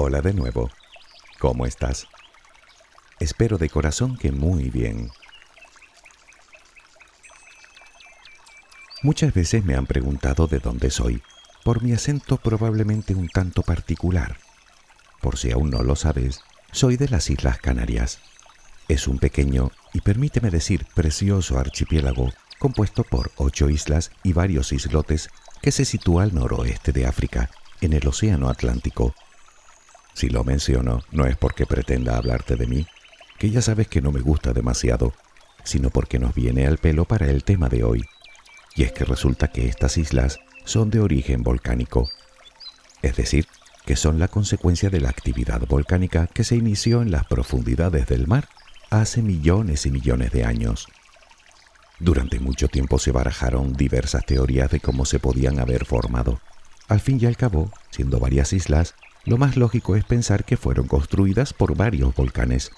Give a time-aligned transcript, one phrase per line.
[0.00, 0.70] Hola de nuevo.
[1.40, 2.06] ¿Cómo estás?
[3.18, 5.10] Espero de corazón que muy bien.
[9.02, 11.20] Muchas veces me han preguntado de dónde soy,
[11.64, 14.36] por mi acento probablemente un tanto particular.
[15.20, 18.20] Por si aún no lo sabes, soy de las Islas Canarias.
[18.86, 25.28] Es un pequeño y permíteme decir precioso archipiélago compuesto por ocho islas y varios islotes
[25.60, 29.12] que se sitúa al noroeste de África, en el Océano Atlántico.
[30.18, 32.88] Si lo menciono, no es porque pretenda hablarte de mí,
[33.38, 35.14] que ya sabes que no me gusta demasiado,
[35.62, 38.04] sino porque nos viene al pelo para el tema de hoy.
[38.74, 42.10] Y es que resulta que estas islas son de origen volcánico,
[43.00, 43.46] es decir,
[43.86, 48.26] que son la consecuencia de la actividad volcánica que se inició en las profundidades del
[48.26, 48.48] mar
[48.90, 50.88] hace millones y millones de años.
[52.00, 56.40] Durante mucho tiempo se barajaron diversas teorías de cómo se podían haber formado.
[56.88, 58.96] Al fin y al cabo, siendo varias islas,
[59.28, 62.70] lo más lógico es pensar que fueron construidas por varios volcanes.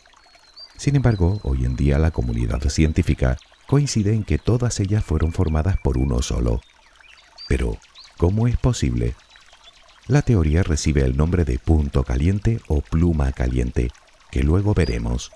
[0.77, 5.77] Sin embargo, hoy en día la comunidad científica coincide en que todas ellas fueron formadas
[5.79, 6.61] por uno solo.
[7.47, 7.79] Pero,
[8.17, 9.15] ¿cómo es posible?
[10.09, 13.93] La teoría recibe el nombre de punto caliente o pluma caliente,
[14.33, 15.31] que luego veremos.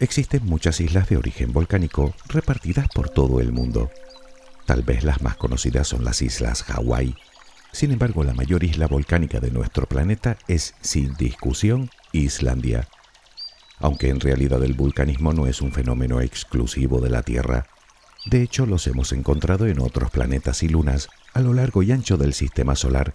[0.00, 3.88] Existen muchas islas de origen volcánico repartidas por todo el mundo.
[4.68, 7.16] Tal vez las más conocidas son las islas Hawái.
[7.72, 12.86] Sin embargo, la mayor isla volcánica de nuestro planeta es, sin discusión, Islandia.
[13.78, 17.66] Aunque en realidad el vulcanismo no es un fenómeno exclusivo de la Tierra.
[18.26, 22.18] De hecho, los hemos encontrado en otros planetas y lunas a lo largo y ancho
[22.18, 23.14] del sistema solar,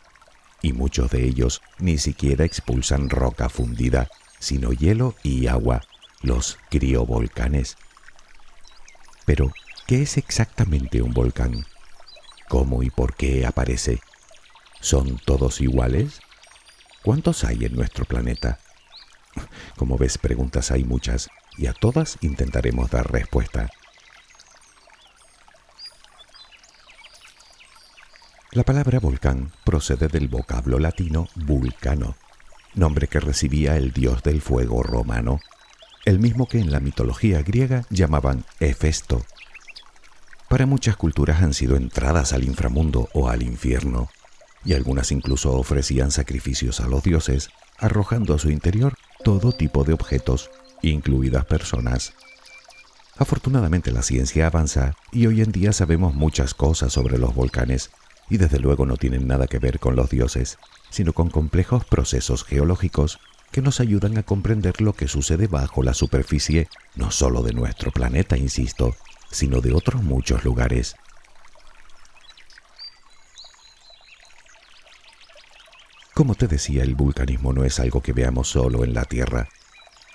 [0.64, 4.08] y muchos de ellos ni siquiera expulsan roca fundida,
[4.40, 5.84] sino hielo y agua
[6.24, 7.78] los criovolcanes.
[9.26, 9.54] Pero,
[9.88, 11.66] ¿qué es exactamente un volcán?
[12.50, 14.02] ¿Cómo y por qué aparece?
[14.80, 16.20] ¿Son todos iguales?
[17.04, 18.60] ¿Cuántos hay en nuestro planeta?
[19.78, 23.70] Como ves, preguntas hay muchas y a todas intentaremos dar respuesta.
[28.52, 32.16] La palabra volcán procede del vocablo latino vulcano,
[32.76, 35.40] nombre que recibía el dios del fuego romano
[36.06, 39.26] el mismo que en la mitología griega llamaban Hefesto.
[40.54, 44.10] Para muchas culturas han sido entradas al inframundo o al infierno,
[44.64, 47.50] y algunas incluso ofrecían sacrificios a los dioses,
[47.80, 48.94] arrojando a su interior
[49.24, 50.52] todo tipo de objetos,
[50.84, 52.14] incluidas personas.
[53.18, 57.90] Afortunadamente la ciencia avanza y hoy en día sabemos muchas cosas sobre los volcanes,
[58.30, 60.60] y desde luego no tienen nada que ver con los dioses,
[60.92, 63.18] sino con complejos procesos geológicos
[63.52, 67.90] que nos ayudan a comprender lo que sucede bajo la superficie, no solo de nuestro
[67.90, 68.96] planeta, insisto,
[69.34, 70.96] sino de otros muchos lugares.
[76.14, 79.50] Como te decía, el vulcanismo no es algo que veamos solo en la Tierra.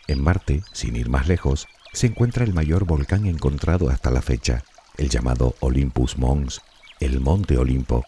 [0.06, 4.64] En Marte, sin ir más lejos, se encuentra el mayor volcán encontrado hasta la fecha,
[4.96, 6.62] el llamado Olympus Mons,
[7.00, 8.04] el Monte Olimpo,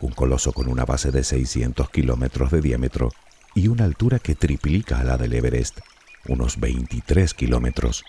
[0.00, 3.10] un coloso con una base de 600 kilómetros de diámetro
[3.54, 5.80] y una altura que triplica a la del Everest,
[6.28, 8.04] unos 23 kilómetros.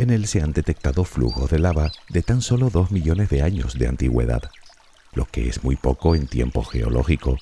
[0.00, 3.78] En él se han detectado flujos de lava de tan solo 2 millones de años
[3.78, 4.50] de antigüedad,
[5.12, 7.36] lo que es muy poco en tiempo geológico.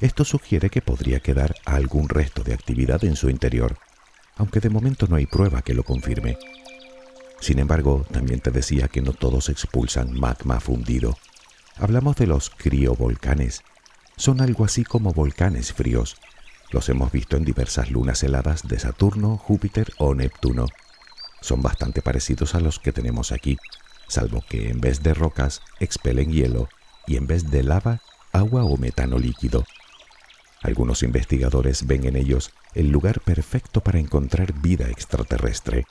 [0.00, 3.78] Esto sugiere que podría quedar algún resto de actividad en su interior,
[4.34, 6.36] aunque de momento no hay prueba que lo confirme.
[7.38, 11.16] Sin embargo, también te decía que no todos expulsan magma fundido.
[11.76, 13.62] Hablamos de los criovolcanes,
[14.16, 16.16] son algo así como volcanes fríos.
[16.72, 20.66] Los hemos visto en diversas lunas heladas de Saturno, Júpiter o Neptuno.
[21.40, 23.58] Son bastante parecidos a los que tenemos aquí,
[24.08, 26.68] salvo que en vez de rocas expelen hielo
[27.06, 28.00] y en vez de lava,
[28.32, 29.64] agua o metano líquido.
[30.62, 35.86] Algunos investigadores ven en ellos el lugar perfecto para encontrar vida extraterrestre.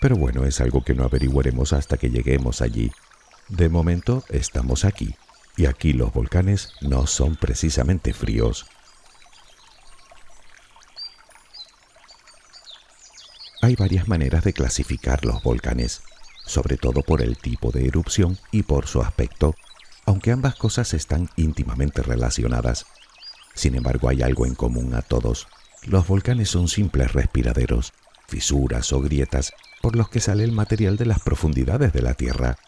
[0.00, 2.92] Pero bueno, es algo que no averiguaremos hasta que lleguemos allí.
[3.48, 5.14] De momento estamos aquí
[5.56, 8.66] y aquí los volcanes no son precisamente fríos.
[13.66, 16.02] Hay varias maneras de clasificar los volcanes,
[16.44, 19.56] sobre todo por el tipo de erupción y por su aspecto,
[20.04, 22.86] aunque ambas cosas están íntimamente relacionadas.
[23.56, 25.48] Sin embargo, hay algo en común a todos.
[25.82, 27.92] Los volcanes son simples respiraderos,
[28.28, 29.52] fisuras o grietas
[29.82, 32.58] por los que sale el material de las profundidades de la Tierra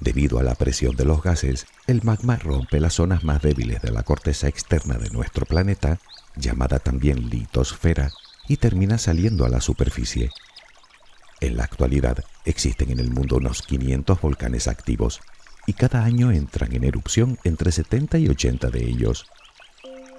[0.00, 3.90] Debido a la presión de los gases, el magma rompe las zonas más débiles de
[3.90, 5.98] la corteza externa de nuestro planeta,
[6.36, 8.12] llamada también litosfera,
[8.48, 10.30] y termina saliendo a la superficie.
[11.40, 15.20] En la actualidad existen en el mundo unos 500 volcanes activos,
[15.66, 19.26] y cada año entran en erupción entre 70 y 80 de ellos.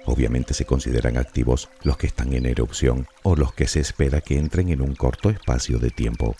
[0.06, 4.38] Obviamente se consideran activos los que están en erupción o los que se espera que
[4.38, 6.36] entren en un corto espacio de tiempo.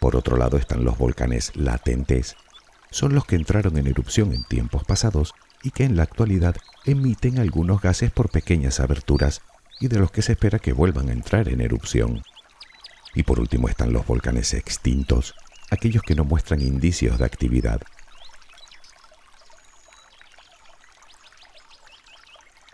[0.00, 2.36] Por otro lado están los volcanes latentes.
[2.90, 6.56] Son los que entraron en erupción en tiempos pasados y que en la actualidad
[6.86, 9.42] emiten algunos gases por pequeñas aberturas
[9.80, 12.22] y de los que se espera que vuelvan a entrar en erupción.
[13.14, 15.34] Y por último están los volcanes extintos,
[15.70, 17.80] aquellos que no muestran indicios de actividad.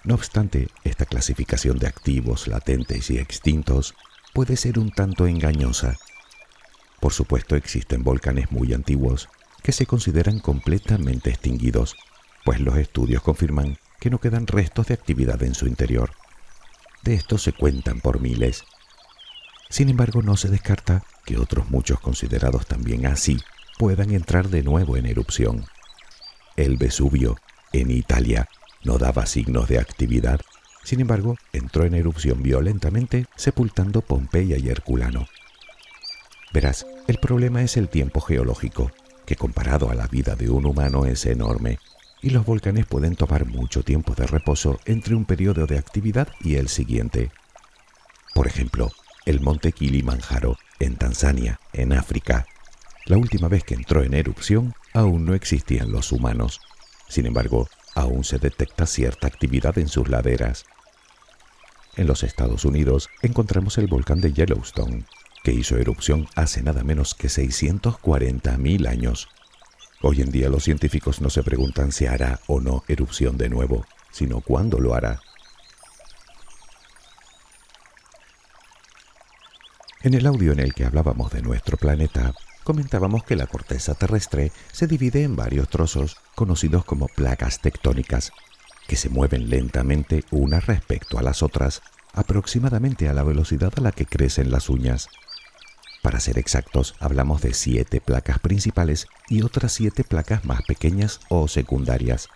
[0.05, 3.95] No obstante, esta clasificación de activos, latentes y extintos
[4.35, 5.97] puede ser un tanto engañosa.
[7.00, 9.29] Por supuesto existen volcanes muy antiguos
[9.62, 11.97] que se consideran completamente extinguidos,
[12.45, 16.11] pues los estudios confirman que no quedan restos de actividad en su interior.
[17.05, 18.65] De estos se cuentan por miles.
[19.69, 23.39] Sin embargo, no se descarta que otros muchos considerados también así
[23.79, 25.67] puedan entrar de nuevo en erupción.
[26.56, 27.37] El Vesubio,
[27.75, 28.49] en Italia,
[28.85, 30.41] no daba signos de actividad,
[30.83, 35.27] sin embargo, entró en erupción violentamente, sepultando Pompeya y Herculano.
[36.55, 38.91] Verás, el problema es el tiempo geológico,
[39.27, 41.79] que comparado a la vida de un humano es enorme,
[42.25, 46.55] y los volcanes pueden tomar mucho tiempo de reposo entre un periodo de actividad y
[46.55, 47.31] el siguiente.
[48.32, 48.91] Por ejemplo,
[49.26, 52.47] el monte Kilimanjaro, en Tanzania, en África.
[53.05, 56.62] La última vez que entró en erupción aún no existían los humanos.
[57.09, 60.65] Sin embargo, aún se detecta cierta actividad en sus laderas.
[61.94, 65.05] En los Estados Unidos encontramos el volcán de Yellowstone,
[65.43, 69.29] que hizo erupción hace nada menos que 640.000 años.
[70.06, 73.87] Hoy en día los científicos no se preguntan si hará o no erupción de nuevo,
[74.12, 75.23] sino cuándo lo hará.
[80.03, 82.35] En el audio en el que hablábamos de nuestro planeta,
[82.65, 88.31] comentábamos que la corteza terrestre se divide en varios trozos conocidos como placas tectónicas,
[88.87, 91.81] que se mueven lentamente unas respecto a las otras,
[92.12, 95.09] aproximadamente a la velocidad a la que crecen las uñas.
[96.05, 101.49] Para ser exactos, hablamos de siete placas principales y otras siete placas más pequeñas o
[101.49, 102.29] secundarias.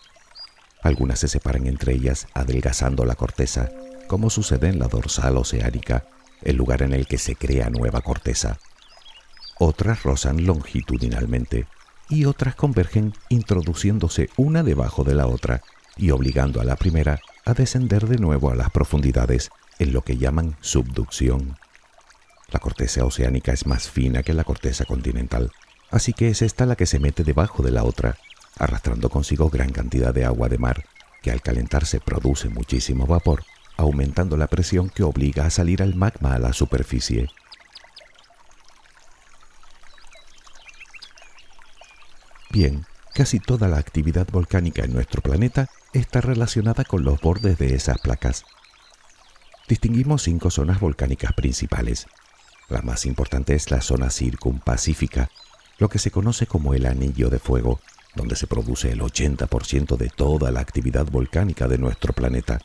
[0.82, 3.68] Algunas se separan entre ellas adelgazando la corteza,
[4.06, 6.06] como sucede en la dorsal oceánica,
[6.40, 8.58] el lugar en el que se crea nueva corteza.
[9.58, 11.66] Otras rozan longitudinalmente
[12.08, 15.60] y otras convergen introduciéndose una debajo de la otra
[15.98, 20.16] y obligando a la primera a descender de nuevo a las profundidades en lo que
[20.16, 21.58] llaman subducción.
[22.50, 25.52] La corteza oceánica es más fina que la corteza continental,
[25.90, 28.16] así que es esta la que se mete debajo de la otra,
[28.58, 30.84] arrastrando consigo gran cantidad de agua de mar,
[31.22, 33.44] que al calentarse produce muchísimo vapor,
[33.76, 37.28] aumentando la presión que obliga a salir al magma a la superficie.
[42.50, 47.74] Bien, casi toda la actividad volcánica en nuestro planeta está relacionada con los bordes de
[47.74, 48.44] esas placas.
[49.68, 52.06] Distinguimos cinco zonas volcánicas principales,
[52.68, 55.30] la más importante es la zona circumpacífica,
[55.78, 57.80] lo que se conoce como el anillo de fuego,
[58.14, 62.60] donde se produce el 80% de toda la actividad volcánica de nuestro planeta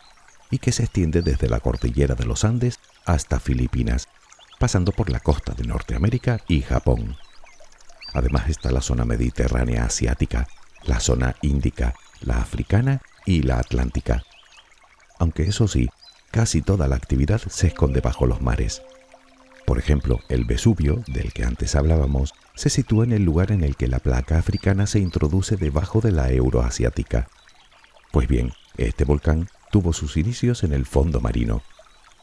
[0.49, 4.07] y que se extiende desde la cordillera de los Andes hasta Filipinas,
[4.59, 7.17] pasando por la costa de Norteamérica y Japón.
[8.13, 10.47] Además está la zona mediterránea asiática,
[10.83, 14.23] la zona índica, la africana y la atlántica.
[15.19, 15.89] Aunque eso sí,
[16.31, 18.81] casi toda la actividad se esconde bajo los mares.
[19.65, 23.75] Por ejemplo, el Vesubio, del que antes hablábamos, se sitúa en el lugar en el
[23.75, 27.29] que la placa africana se introduce debajo de la euroasiática.
[28.11, 31.63] Pues bien, este volcán tuvo sus inicios en el fondo marino.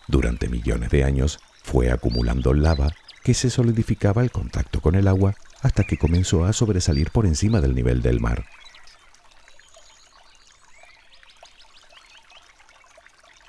[0.06, 2.92] Durante millones de años fue acumulando lava
[3.23, 7.61] que se solidificaba al contacto con el agua hasta que comenzó a sobresalir por encima
[7.61, 8.44] del nivel del mar.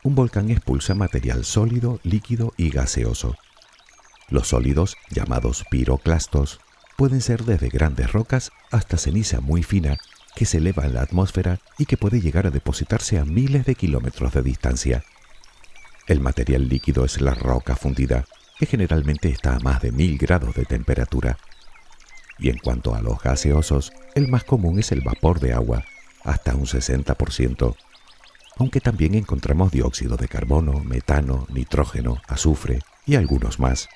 [0.04, 3.36] Un volcán expulsa material sólido, líquido y gaseoso.
[4.32, 6.62] Los sólidos, llamados piroclastos,
[6.96, 9.98] pueden ser desde grandes rocas hasta ceniza muy fina
[10.36, 13.76] que se eleva en la atmósfera y que puede llegar a depositarse a miles de
[13.76, 15.04] kilómetros de distancia.
[16.08, 18.24] El material líquido es la roca fundida,
[18.58, 21.38] que generalmente está a más de mil grados de temperatura.
[22.40, 25.84] Y en cuanto a los gaseosos, el más común es el vapor de agua,
[26.24, 27.76] hasta un 60%,
[28.58, 33.90] aunque también encontramos dióxido de carbono, metano, nitrógeno, azufre y algunos más.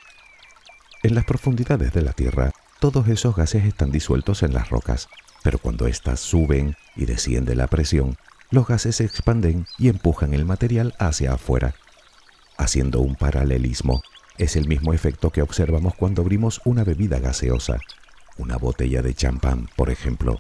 [1.06, 5.08] En las profundidades de la Tierra, todos esos gases están disueltos en las rocas,
[5.44, 8.18] pero cuando éstas suben y desciende la presión,
[8.50, 11.76] los gases se expanden y empujan el material hacia afuera.
[12.58, 14.02] Haciendo un paralelismo,
[14.40, 17.78] es el mismo efecto que observamos cuando abrimos una bebida gaseosa,
[18.40, 20.40] una botella de champán, por ejemplo.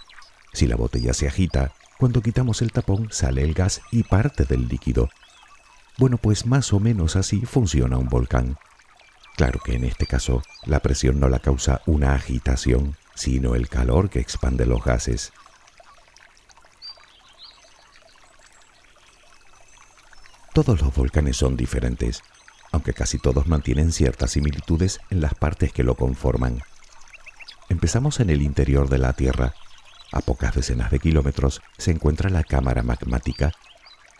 [0.52, 4.68] Si la botella se agita, cuando quitamos el tapón sale el gas y parte del
[4.68, 5.10] líquido.
[6.00, 8.58] Bueno, pues más o menos así funciona un volcán.
[9.36, 14.10] Claro que en este caso la presión no la causa una agitación, sino el calor
[14.10, 15.34] que expande los gases.
[20.54, 22.24] Todos los volcanes son diferentes,
[22.72, 26.62] aunque casi todos mantienen ciertas similitudes en las partes que lo conforman.
[27.68, 29.54] Empezamos en el interior de la Tierra.
[30.14, 33.52] A pocas decenas de kilómetros se encuentra la cámara magmática.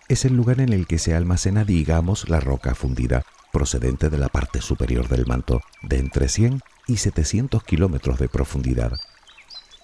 [0.10, 3.24] Es el lugar en el que se almacena, digamos, la roca fundida,
[3.56, 9.00] procedente de la parte superior del manto, de entre 100 y 700 kilómetros de profundidad.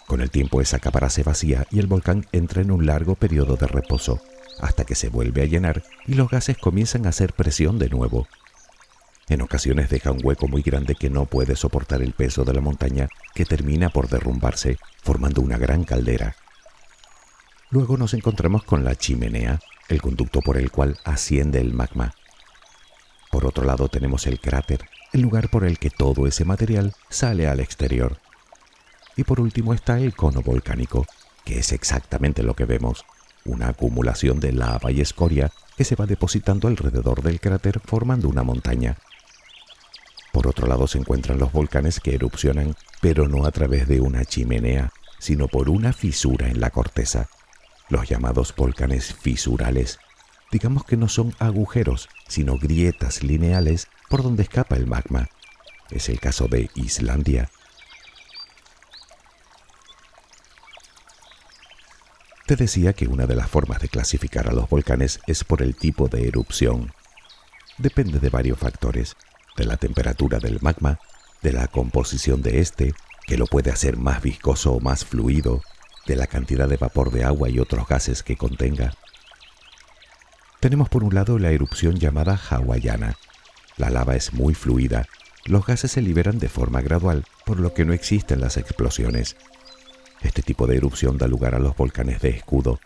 [0.08, 3.56] Con el tiempo esa cámara se vacía y el volcán entra en un largo periodo
[3.56, 4.20] de reposo
[4.60, 8.28] hasta que se vuelve a llenar y los gases comienzan a hacer presión de nuevo.
[9.30, 12.60] En ocasiones deja un hueco muy grande que no puede soportar el peso de la
[12.60, 16.36] montaña que termina por derrumbarse, formando una gran caldera.
[17.70, 22.14] Luego nos encontramos con la chimenea, el conducto por el cual asciende el magma.
[23.32, 27.48] Por otro lado tenemos el cráter, el lugar por el que todo ese material sale
[27.48, 28.18] al exterior.
[29.16, 31.06] Y por último está el cono volcánico,
[31.46, 33.06] que es exactamente lo que vemos,
[33.46, 38.44] una acumulación de lava y escoria que se va depositando alrededor del cráter formando una
[38.44, 38.98] montaña.
[40.32, 44.24] Por otro lado se encuentran los volcanes que erupcionan, pero no a través de una
[44.26, 47.30] chimenea, sino por una fisura en la corteza,
[47.90, 50.00] los llamados volcanes fisurales.
[50.52, 55.30] Digamos que no son agujeros, sino grietas lineales por donde escapa el magma.
[55.90, 57.50] Es el caso de Islandia,
[62.52, 65.74] Te decía que una de las formas de clasificar a los volcanes es por el
[65.74, 66.92] tipo de erupción.
[67.78, 69.16] Depende de varios factores,
[69.56, 71.00] de la temperatura del magma,
[71.42, 72.94] de la composición de este,
[73.26, 75.62] que lo puede hacer más viscoso o más fluido,
[76.08, 78.96] de la cantidad de vapor de agua y otros gases que contenga.
[80.62, 83.18] Tenemos por un lado la erupción llamada hawaiana.
[83.78, 85.08] La lava es muy fluida,
[85.44, 89.38] los gases se liberan de forma gradual, por lo que no existen las explosiones.
[90.22, 92.80] Este tipo de erupción da lugar a los volcanes de escudo.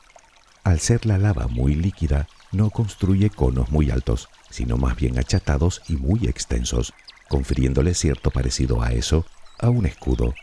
[0.64, 5.82] Al ser la lava muy líquida, no construye conos muy altos, sino más bien achatados
[5.90, 6.94] y muy extensos,
[7.28, 9.26] confiriéndole cierto parecido a eso,
[9.60, 10.34] a un escudo.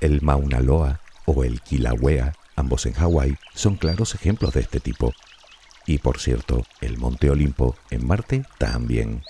[0.00, 5.12] El Mauna Loa o el Kilauea, ambos en Hawái, son claros ejemplos de este tipo.
[5.88, 9.22] Y por cierto, el Monte Olimpo en Marte también.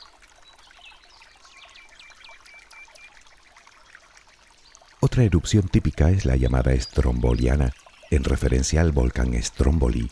[4.99, 7.75] Otra erupción típica es la llamada estromboliana,
[8.11, 10.11] en referencia al volcán Stromboli.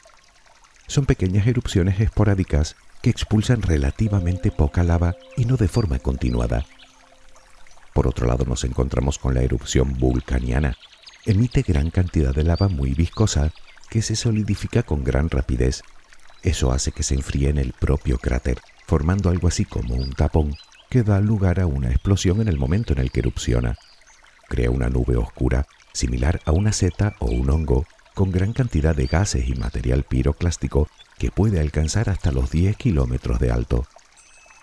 [0.86, 6.64] Son pequeñas erupciones esporádicas que expulsan relativamente poca lava y no de forma continuada.
[7.92, 10.76] Por otro lado nos encontramos con la erupción vulcaniana.
[11.24, 13.52] Emite gran cantidad de lava muy viscosa
[13.90, 15.82] que se solidifica con gran rapidez.
[16.46, 20.56] Eso hace que se enfríe en el propio cráter, formando algo así como un tapón
[20.88, 23.76] que da lugar a una explosión en el momento en el que erupciona
[24.46, 29.06] crea una nube oscura similar a una seta o un hongo con gran cantidad de
[29.06, 30.88] gases y material piroclástico
[31.18, 33.86] que puede alcanzar hasta los 10 kilómetros de alto.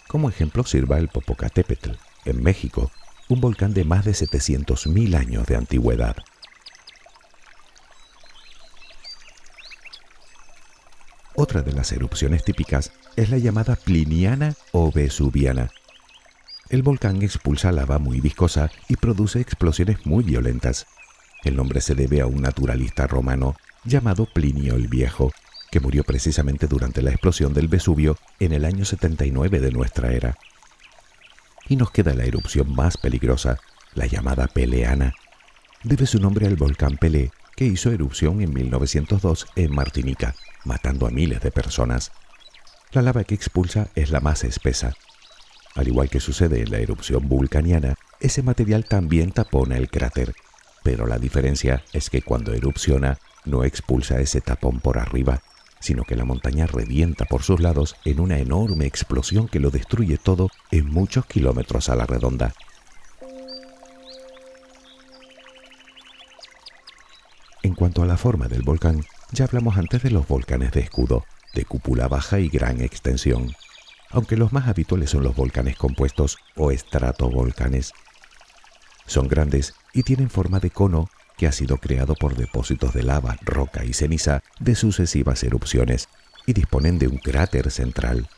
[0.08, 1.92] Como ejemplo sirva el Popocatépetl,
[2.26, 2.92] en México,
[3.30, 6.16] un volcán de más de 700.000 años de antigüedad.
[11.44, 15.72] Otra de las erupciones típicas es la llamada pliniana o vesuviana,
[16.70, 20.88] el volcán expulsa lava muy viscosa y produce explosiones muy violentas.
[21.44, 25.34] El nombre se debe a un naturalista romano llamado Plinio el Viejo,
[25.70, 30.38] que murió precisamente durante la explosión del Vesubio en el año 79 de nuestra era.
[31.68, 33.60] Y nos queda la erupción más peligrosa,
[33.96, 35.14] la llamada Peleana.
[35.84, 41.12] Debe su nombre al volcán Pelé, que hizo erupción en 1902 en Martinica, matando a
[41.12, 42.12] miles de personas.
[42.92, 44.94] La lava que expulsa es la más espesa,
[45.76, 50.36] al igual que sucede en la erupción vulcaniana, ese material también tapona el cráter,
[50.84, 55.42] pero la diferencia es que cuando erupciona no expulsa ese tapón por arriba,
[55.80, 60.18] sino que la montaña revienta por sus lados en una enorme explosión que lo destruye
[60.18, 62.54] todo en muchos kilómetros a la redonda.
[67.64, 71.26] En cuanto a la forma del volcán, ya hablamos antes de los volcanes de escudo,
[71.56, 73.56] de cúpula baja y gran extensión
[74.14, 77.92] aunque los más habituales son los volcanes compuestos o estratovolcanes.
[79.08, 83.38] Son grandes y tienen forma de cono que ha sido creado por depósitos de lava,
[83.42, 86.10] roca y ceniza de sucesivas erupciones
[86.46, 88.30] y disponen de un cráter central.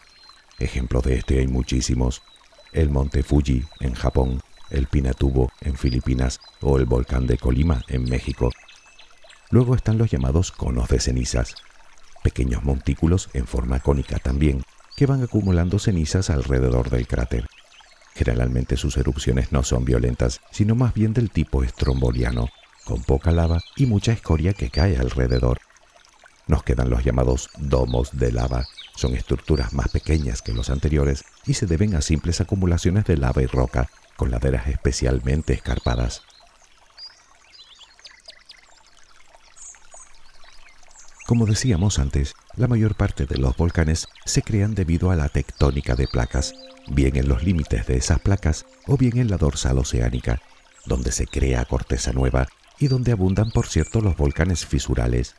[0.59, 2.23] Ejemplos de este hay muchísimos.
[2.71, 8.05] El monte Fuji en Japón, el Pinatubo en Filipinas o el volcán de Colima en
[8.05, 8.49] México.
[9.51, 11.55] Luego están los llamados conos de cenizas,
[12.23, 14.63] pequeños montículos en forma cónica también,
[14.95, 17.47] que van acumulando cenizas alrededor del cráter.
[18.15, 22.49] Generalmente sus erupciones no son violentas, sino más bien del tipo estromboliano,
[22.85, 25.59] con poca lava y mucha escoria que cae alrededor.
[26.47, 28.65] Nos quedan los llamados domos de lava.
[28.95, 33.41] Son estructuras más pequeñas que los anteriores y se deben a simples acumulaciones de lava
[33.41, 36.23] y roca, con laderas especialmente escarpadas.
[41.25, 45.95] Como decíamos antes, la mayor parte de los volcanes se crean debido a la tectónica
[45.95, 46.53] de placas,
[46.87, 50.39] bien en los límites de esas placas o bien en la dorsal oceánica,
[50.85, 55.35] donde se crea corteza nueva y donde abundan, por cierto, los volcanes fisurales.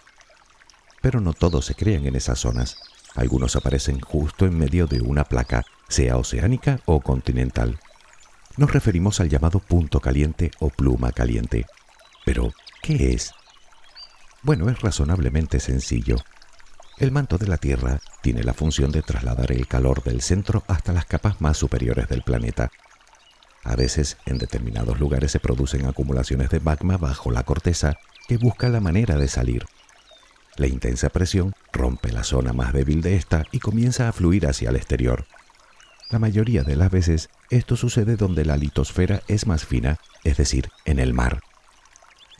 [1.02, 2.78] Pero no todos se crean en esas zonas.
[3.14, 7.78] Algunos aparecen justo en medio de una placa, sea oceánica o continental.
[8.56, 11.64] Nos referimos al llamado punto caliente o pluma caliente.
[12.24, 12.52] Pero,
[12.82, 13.32] ¿qué es?
[14.46, 16.18] Bueno, es razonablemente sencillo.
[16.98, 20.92] El manto de la Tierra tiene la función de trasladar el calor del centro hasta
[20.92, 22.70] las capas más superiores del planeta.
[23.64, 27.94] A veces, en determinados lugares se producen acumulaciones de magma bajo la corteza
[28.28, 29.66] que busca la manera de salir.
[30.54, 34.70] La intensa presión rompe la zona más débil de esta y comienza a fluir hacia
[34.70, 35.26] el exterior.
[36.08, 40.70] La mayoría de las veces esto sucede donde la litosfera es más fina, es decir,
[40.84, 41.40] en el mar.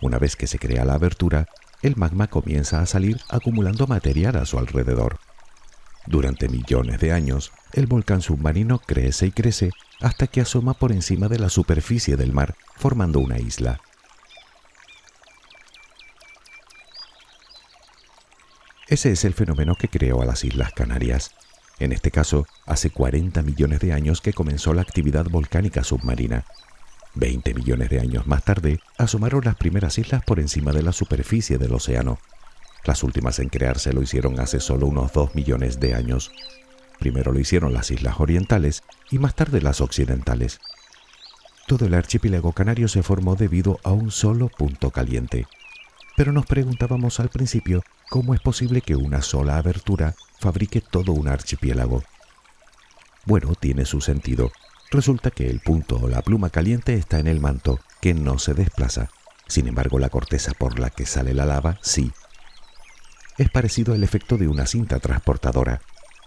[0.01, 1.49] Una vez que se crea la abertura,
[1.87, 5.19] el magma comienza a salir acumulando material a su alrededor.
[6.07, 11.29] Durante millones de años, el volcán submarino crece y crece hasta que asoma por encima
[11.29, 13.81] de la superficie del mar, formando una isla.
[18.89, 21.33] Ese es el fenómeno que creó a las Islas Canarias.
[21.81, 26.45] En este caso, hace 40 millones de años que comenzó la actividad volcánica submarina,
[27.19, 31.57] Veinte millones de años más tarde, asomaron las primeras islas por encima de la superficie
[31.57, 32.19] del océano.
[32.85, 36.31] Las últimas en crearse lo hicieron hace solo unos dos millones de años.
[36.99, 40.61] Primero lo hicieron las islas orientales y más tarde las occidentales.
[41.67, 45.47] Todo el archipiélago canario se formó debido a un solo punto caliente.
[46.19, 51.29] Pero nos preguntábamos al principio cómo es posible que una sola abertura fabrique todo un
[51.29, 52.03] archipiélago.
[53.25, 54.53] Bueno, tiene su sentido,
[54.91, 58.55] Resulta que el punto o la pluma caliente está en el manto, que no se
[58.55, 59.09] desplaza.
[59.49, 62.13] Sin embargo, la corteza por la que sale la lava sí.
[63.37, 65.81] Es parecido al efecto de una cinta transportadora.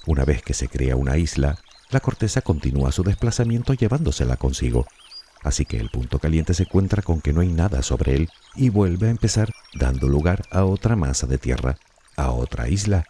[0.06, 1.58] Una vez que se crea una isla,
[1.90, 4.86] la corteza continúa su desplazamiento llevándosela consigo.
[5.42, 8.70] Así que el punto caliente se encuentra con que no hay nada sobre él y
[8.70, 11.78] vuelve a empezar dando lugar a otra masa de tierra,
[12.18, 13.08] a otra isla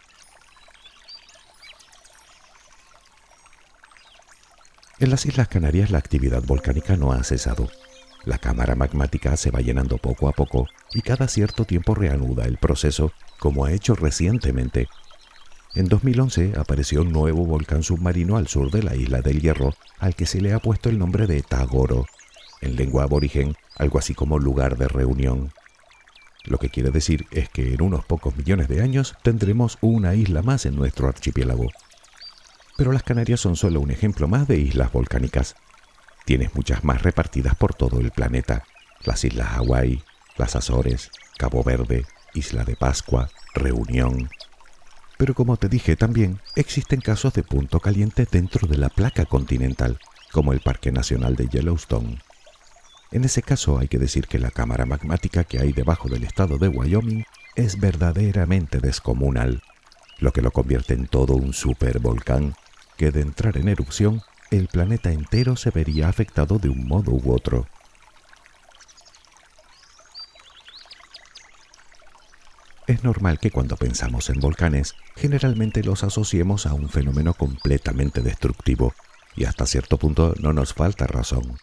[5.00, 7.70] En las Islas Canarias la actividad volcánica no ha cesado.
[8.26, 12.58] La cámara magmática se va llenando poco a poco y cada cierto tiempo reanuda el
[12.58, 14.88] proceso, como ha hecho recientemente.
[15.74, 20.14] En 2011 apareció un nuevo volcán submarino al sur de la isla del Hierro, al
[20.14, 22.04] que se le ha puesto el nombre de Tagoro,
[22.60, 25.50] en lengua aborigen, algo así como lugar de reunión.
[26.44, 30.42] Lo que quiere decir es que en unos pocos millones de años tendremos una isla
[30.42, 31.68] más en nuestro archipiélago.
[32.80, 35.54] Pero las Canarias son solo un ejemplo más de islas volcánicas.
[36.24, 38.64] Tienes muchas más repartidas por todo el planeta.
[39.04, 40.02] Las islas Hawái,
[40.38, 44.30] las Azores, Cabo Verde, Isla de Pascua, Reunión.
[45.18, 49.98] Pero como te dije también, existen casos de punto caliente dentro de la placa continental,
[50.32, 52.22] como el Parque Nacional de Yellowstone.
[53.12, 56.56] En ese caso hay que decir que la cámara magmática que hay debajo del estado
[56.56, 57.24] de Wyoming
[57.56, 59.62] es verdaderamente descomunal,
[60.18, 62.54] lo que lo convierte en todo un supervolcán
[63.00, 67.32] que de entrar en erupción, el planeta entero se vería afectado de un modo u
[67.32, 67.66] otro.
[72.86, 78.92] Es normal que cuando pensamos en volcanes, generalmente los asociemos a un fenómeno completamente destructivo,
[79.34, 81.56] y hasta cierto punto no nos falta razón.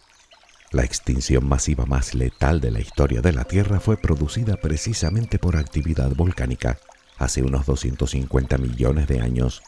[0.71, 5.55] La extinción masiva más letal de la historia de la Tierra fue producida precisamente por
[5.55, 6.79] actividad volcánica
[7.19, 9.61] hace unos 250 millones de años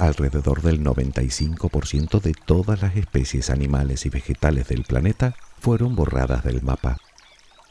[0.00, 6.62] alrededor del 95% de todas las especies animales y vegetales del planeta fueron borradas del
[6.62, 6.96] mapa.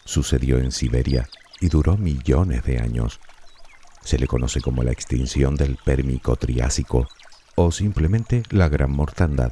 [0.05, 1.27] Sucedió en Siberia
[1.59, 3.19] y duró millones de años.
[4.03, 7.07] Se le conoce como la extinción del Pérmico Triásico
[7.55, 9.51] o simplemente la Gran Mortandad,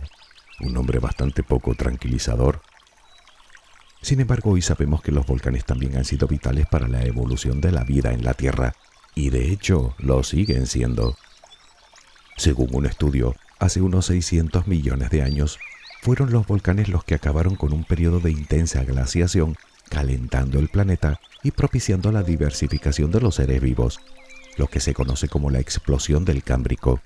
[0.62, 2.62] un nombre bastante poco tranquilizador.
[4.02, 7.72] Sin embargo, hoy sabemos que los volcanes también han sido vitales para la evolución de
[7.72, 8.74] la vida en la Tierra,
[9.16, 11.18] y de hecho lo siguen siendo.
[12.38, 15.58] Según un estudio, hace unos 600 millones de años,
[16.04, 19.56] fueron los volcanes los que acabaron con un periodo de intensa glaciación
[19.90, 24.00] calentando el planeta y propiciando la diversificación de los seres vivos,
[24.56, 27.02] lo que se conoce como la explosión del Cámbrico.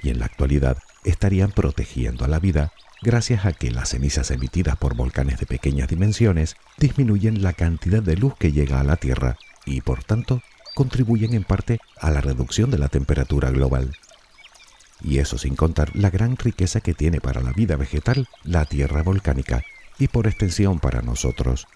[0.00, 4.76] Y en la actualidad estarían protegiendo a la vida gracias a que las cenizas emitidas
[4.76, 9.38] por volcanes de pequeñas dimensiones disminuyen la cantidad de luz que llega a la Tierra
[9.64, 10.40] y por tanto
[10.76, 13.96] contribuyen en parte a la reducción de la temperatura global.
[15.02, 19.02] Y eso sin contar la gran riqueza que tiene para la vida vegetal la Tierra
[19.02, 19.62] volcánica
[19.98, 21.66] y por extensión para nosotros.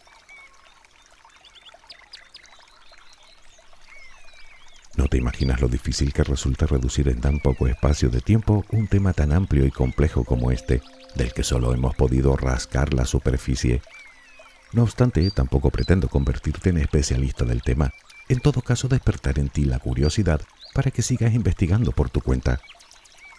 [4.96, 8.86] No te imaginas lo difícil que resulta reducir en tan poco espacio de tiempo un
[8.86, 10.82] tema tan amplio y complejo como este,
[11.14, 13.80] del que solo hemos podido rascar la superficie.
[14.72, 17.94] No obstante, tampoco pretendo convertirte en especialista del tema,
[18.28, 20.42] en todo caso despertar en ti la curiosidad
[20.74, 22.60] para que sigas investigando por tu cuenta.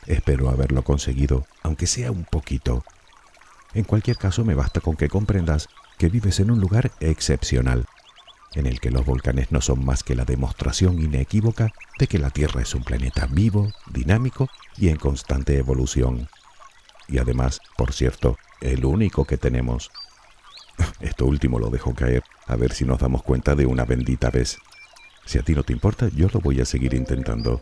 [0.07, 2.83] Espero haberlo conseguido, aunque sea un poquito.
[3.73, 7.85] En cualquier caso, me basta con que comprendas que vives en un lugar excepcional,
[8.53, 12.31] en el que los volcanes no son más que la demostración inequívoca de que la
[12.31, 16.27] Tierra es un planeta vivo, dinámico y en constante evolución.
[17.07, 19.91] Y además, por cierto, el único que tenemos.
[20.99, 24.57] Esto último lo dejo caer, a ver si nos damos cuenta de una bendita vez.
[25.25, 27.61] Si a ti no te importa, yo lo voy a seguir intentando.